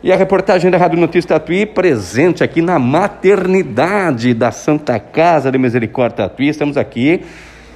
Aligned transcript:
E 0.00 0.12
a 0.12 0.16
reportagem 0.16 0.70
da 0.70 0.78
Rádio 0.78 0.96
Notícia 0.96 1.30
Tatuí 1.30 1.66
presente 1.66 2.44
aqui 2.44 2.62
na 2.62 2.78
maternidade 2.78 4.32
da 4.32 4.52
Santa 4.52 4.96
Casa 5.00 5.50
de 5.50 5.58
Misericórdia 5.58 6.28
Tatuí. 6.28 6.48
Estamos 6.48 6.76
aqui 6.76 7.22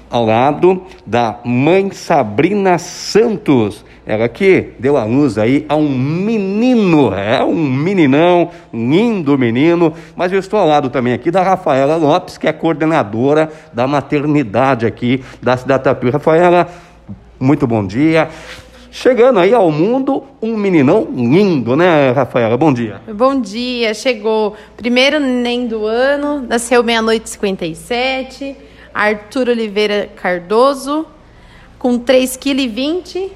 ao 0.08 0.24
lado 0.24 0.84
da 1.04 1.40
mãe 1.44 1.90
Sabrina 1.90 2.78
Santos. 2.78 3.84
Ela 4.06 4.28
que 4.28 4.68
deu 4.78 4.96
a 4.96 5.02
luz 5.02 5.36
aí 5.36 5.66
a 5.68 5.74
um 5.74 5.88
menino, 5.88 7.12
é 7.12 7.42
um 7.42 7.56
meninão, 7.56 8.50
lindo 8.72 9.36
menino. 9.36 9.92
Mas 10.14 10.32
eu 10.32 10.38
estou 10.38 10.60
ao 10.60 10.68
lado 10.68 10.90
também 10.90 11.14
aqui 11.14 11.28
da 11.28 11.42
Rafaela 11.42 11.96
Lopes, 11.96 12.38
que 12.38 12.46
é 12.46 12.52
coordenadora 12.52 13.50
da 13.72 13.88
maternidade 13.88 14.86
aqui 14.86 15.24
da 15.42 15.56
cidade 15.56 15.82
Tatuí. 15.82 16.10
Rafaela, 16.10 16.68
muito 17.40 17.66
bom 17.66 17.84
dia. 17.84 18.28
Chegando 18.94 19.40
aí 19.40 19.54
ao 19.54 19.72
mundo, 19.72 20.22
um 20.42 20.54
meninão 20.54 21.08
lindo, 21.14 21.74
né, 21.74 22.10
Rafaela? 22.10 22.58
Bom 22.58 22.70
dia. 22.70 23.00
Bom 23.10 23.40
dia, 23.40 23.94
chegou 23.94 24.54
primeiro 24.76 25.18
neném 25.18 25.66
do 25.66 25.86
ano, 25.86 26.44
nasceu 26.46 26.84
meia-noite 26.84 27.30
57, 27.30 28.54
Arthur 28.92 29.48
Oliveira 29.48 30.10
Cardoso, 30.14 31.06
com 31.78 31.98
3,20 31.98 33.12
kg, 33.12 33.32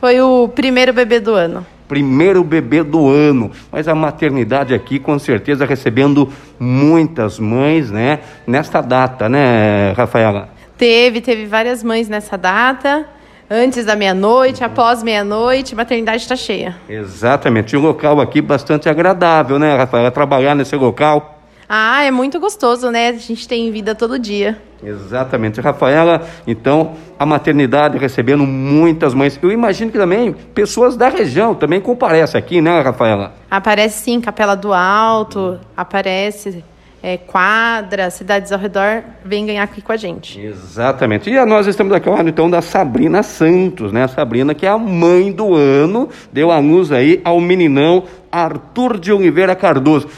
foi 0.00 0.22
o 0.22 0.48
primeiro 0.48 0.94
bebê 0.94 1.20
do 1.20 1.34
ano. 1.34 1.66
Primeiro 1.86 2.42
bebê 2.42 2.82
do 2.82 3.10
ano, 3.10 3.50
mas 3.70 3.88
a 3.88 3.94
maternidade 3.94 4.72
aqui 4.72 4.98
com 4.98 5.18
certeza 5.18 5.66
recebendo 5.66 6.32
muitas 6.58 7.38
mães, 7.38 7.90
né, 7.90 8.20
nesta 8.46 8.80
data, 8.80 9.28
né, 9.28 9.92
Rafaela? 9.92 10.48
Teve, 10.78 11.20
teve 11.20 11.44
várias 11.44 11.84
mães 11.84 12.08
nessa 12.08 12.38
data 12.38 13.06
antes 13.50 13.84
da 13.84 13.96
meia-noite, 13.96 14.62
após 14.62 15.02
meia-noite, 15.02 15.74
a 15.74 15.76
maternidade 15.76 16.22
está 16.22 16.36
cheia. 16.36 16.76
Exatamente. 16.88 17.74
E 17.74 17.76
um 17.76 17.82
local 17.82 18.20
aqui 18.20 18.40
bastante 18.40 18.88
agradável, 18.88 19.58
né, 19.58 19.76
Rafaela? 19.76 20.10
Trabalhar 20.10 20.54
nesse 20.54 20.76
local. 20.76 21.36
Ah, 21.68 22.02
é 22.02 22.10
muito 22.10 22.40
gostoso, 22.40 22.90
né? 22.90 23.08
A 23.08 23.12
gente 23.12 23.46
tem 23.46 23.70
vida 23.70 23.94
todo 23.94 24.18
dia. 24.18 24.58
Exatamente. 24.82 25.60
Rafaela, 25.60 26.26
então, 26.46 26.94
a 27.18 27.26
maternidade 27.26 27.98
recebendo 27.98 28.46
muitas 28.46 29.12
mães. 29.12 29.38
Eu 29.42 29.52
imagino 29.52 29.90
que 29.90 29.98
também 29.98 30.32
pessoas 30.32 30.96
da 30.96 31.08
região 31.08 31.54
também 31.54 31.80
comparecem 31.80 32.38
aqui, 32.38 32.60
né, 32.62 32.80
Rafaela? 32.80 33.34
Aparece 33.50 34.04
sim, 34.04 34.20
Capela 34.20 34.54
do 34.54 34.72
Alto, 34.72 35.58
aparece 35.76 36.64
é, 37.02 37.16
quadra, 37.16 38.10
cidades 38.10 38.50
ao 38.50 38.58
redor, 38.58 39.02
vem 39.24 39.46
ganhar 39.46 39.62
aqui 39.62 39.80
com 39.80 39.92
a 39.92 39.96
gente. 39.96 40.40
Exatamente. 40.40 41.30
E 41.30 41.44
nós 41.44 41.66
estamos 41.66 41.92
aqui 41.92 42.08
ao 42.08 42.14
lado 42.14 42.28
então 42.28 42.50
da 42.50 42.60
Sabrina 42.60 43.22
Santos, 43.22 43.92
né? 43.92 44.04
A 44.04 44.08
Sabrina 44.08 44.54
que 44.54 44.66
é 44.66 44.68
a 44.68 44.78
mãe 44.78 45.30
do 45.30 45.54
ano, 45.54 46.08
deu 46.32 46.50
a 46.50 46.58
luz 46.58 46.90
aí 46.90 47.20
ao 47.24 47.40
meninão 47.40 48.04
Arthur 48.30 48.98
de 48.98 49.12
Oliveira 49.12 49.54
Cardoso. 49.54 50.08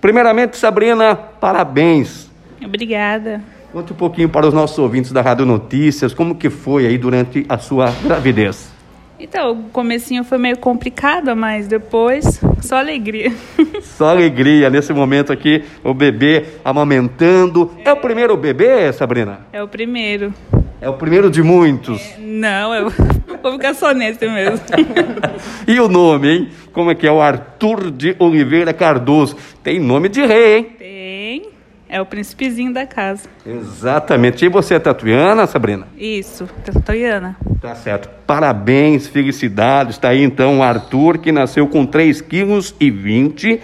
Primeiramente, 0.00 0.56
Sabrina, 0.56 1.14
parabéns. 1.14 2.30
Obrigada. 2.64 3.40
Conte 3.72 3.92
um 3.92 3.96
pouquinho 3.96 4.28
para 4.28 4.46
os 4.46 4.54
nossos 4.54 4.78
ouvintes 4.78 5.12
da 5.12 5.22
Rádio 5.22 5.46
Notícias, 5.46 6.12
como 6.12 6.34
que 6.34 6.50
foi 6.50 6.86
aí 6.86 6.98
durante 6.98 7.46
a 7.48 7.56
sua 7.58 7.90
gravidez. 8.02 8.71
Então, 9.22 9.52
o 9.52 9.70
comecinho 9.70 10.24
foi 10.24 10.36
meio 10.36 10.58
complicado, 10.58 11.36
mas 11.36 11.68
depois 11.68 12.40
só 12.60 12.78
alegria. 12.78 13.32
Só 13.82 14.08
alegria 14.08 14.68
nesse 14.68 14.92
momento 14.92 15.32
aqui, 15.32 15.62
o 15.84 15.94
bebê 15.94 16.44
amamentando. 16.64 17.70
É, 17.84 17.90
é 17.90 17.92
o 17.92 17.96
primeiro 17.98 18.36
bebê, 18.36 18.92
Sabrina? 18.92 19.40
É 19.52 19.62
o 19.62 19.68
primeiro. 19.68 20.34
É 20.80 20.88
o 20.88 20.94
primeiro 20.94 21.30
de 21.30 21.42
muitos? 21.42 22.00
É, 22.00 22.16
não, 22.18 22.74
eu 22.74 22.90
vou 23.42 23.52
ficar 23.52 23.74
só 23.74 23.92
nesse 23.92 24.26
mesmo. 24.26 24.60
e 25.68 25.78
o 25.78 25.88
nome, 25.88 26.28
hein? 26.28 26.48
Como 26.72 26.90
é 26.90 26.94
que 26.94 27.06
é? 27.06 27.12
O 27.12 27.20
Arthur 27.20 27.92
de 27.92 28.16
Oliveira 28.18 28.72
Cardoso. 28.72 29.36
Tem 29.62 29.78
nome 29.78 30.08
de 30.08 30.24
rei, 30.26 30.56
hein? 30.56 30.66
É 31.92 32.00
o 32.00 32.06
príncipezinho 32.06 32.72
da 32.72 32.86
casa. 32.86 33.28
Exatamente. 33.44 34.46
E 34.46 34.48
você 34.48 34.76
é 34.76 34.78
tatuiana, 34.78 35.46
Sabrina? 35.46 35.86
Isso, 35.94 36.48
tatuiana. 36.64 37.36
Tá 37.60 37.74
certo. 37.74 38.08
Parabéns, 38.26 39.06
felicidades. 39.06 39.96
Está 39.96 40.08
aí 40.08 40.22
então 40.22 40.60
o 40.60 40.62
Arthur, 40.62 41.18
que 41.18 41.30
nasceu 41.30 41.68
com 41.68 41.86
3,20 41.86 42.22
quilos 42.22 42.74
e 42.80 42.90
20 42.90 43.60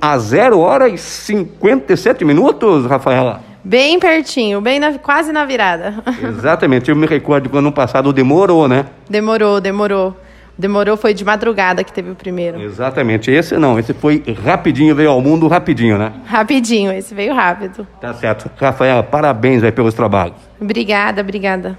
a 0.00 0.18
0 0.18 0.58
hora 0.58 0.88
e 0.88 0.98
57 0.98 2.24
minutos, 2.24 2.84
Rafaela. 2.86 3.40
Bem 3.62 4.00
pertinho, 4.00 4.60
bem 4.60 4.80
na, 4.80 4.98
quase 4.98 5.30
na 5.30 5.44
virada. 5.44 6.02
Exatamente. 6.20 6.90
Eu 6.90 6.96
me 6.96 7.06
recordo 7.06 7.48
que 7.48 7.56
ano 7.56 7.70
passado 7.70 8.12
demorou, 8.12 8.66
né? 8.66 8.86
Demorou, 9.08 9.60
demorou. 9.60 10.16
Demorou, 10.60 10.94
foi 10.94 11.14
de 11.14 11.24
madrugada 11.24 11.82
que 11.82 11.90
teve 11.90 12.10
o 12.10 12.14
primeiro. 12.14 12.60
Exatamente. 12.60 13.30
Esse 13.30 13.56
não, 13.56 13.78
esse 13.78 13.94
foi 13.94 14.22
rapidinho, 14.44 14.94
veio 14.94 15.08
ao 15.08 15.22
mundo 15.22 15.48
rapidinho, 15.48 15.96
né? 15.96 16.12
Rapidinho, 16.26 16.92
esse 16.92 17.14
veio 17.14 17.34
rápido. 17.34 17.86
Tá 17.98 18.12
certo. 18.12 18.50
Rafaela, 18.60 19.02
parabéns 19.02 19.64
aí 19.64 19.72
pelos 19.72 19.94
trabalhos. 19.94 20.36
Obrigada, 20.60 21.22
obrigada. 21.22 21.78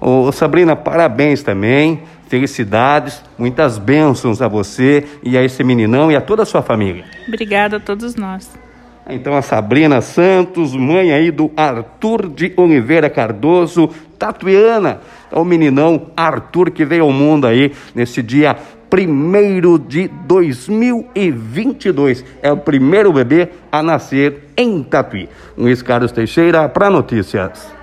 Ô, 0.00 0.30
Sabrina, 0.30 0.76
parabéns 0.76 1.42
também. 1.42 2.04
Felicidades, 2.28 3.20
muitas 3.36 3.78
bênçãos 3.78 4.40
a 4.40 4.46
você 4.46 5.04
e 5.20 5.36
a 5.36 5.42
esse 5.42 5.64
meninão 5.64 6.12
e 6.12 6.14
a 6.14 6.20
toda 6.20 6.44
a 6.44 6.46
sua 6.46 6.62
família. 6.62 7.04
Obrigada 7.26 7.78
a 7.78 7.80
todos 7.80 8.14
nós. 8.14 8.48
Então 9.08 9.36
a 9.36 9.42
Sabrina 9.42 10.00
Santos, 10.00 10.74
mãe 10.74 11.12
aí 11.12 11.30
do 11.30 11.52
Arthur 11.56 12.28
de 12.28 12.52
Oliveira 12.56 13.08
Cardoso, 13.10 13.90
tatuiana, 14.18 15.00
é 15.30 15.38
o 15.38 15.44
meninão 15.44 16.06
Arthur 16.16 16.70
que 16.70 16.82
veio 16.84 17.04
ao 17.04 17.12
mundo 17.12 17.46
aí 17.46 17.72
nesse 17.94 18.20
dia 18.22 18.56
primeiro 18.88 19.78
de 19.78 20.08
2022. 20.08 22.24
É 22.40 22.50
o 22.52 22.56
primeiro 22.56 23.12
bebê 23.12 23.50
a 23.70 23.82
nascer 23.82 24.48
em 24.56 24.82
Tatuí. 24.84 25.28
Luiz 25.58 25.82
Carlos 25.82 26.12
Teixeira 26.12 26.66
para 26.68 26.88
notícias. 26.88 27.73